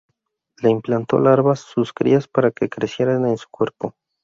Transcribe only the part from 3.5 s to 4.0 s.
cuerpo.